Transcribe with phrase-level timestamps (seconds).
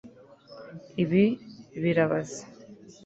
[1.03, 1.23] ibi
[1.81, 2.41] birabaze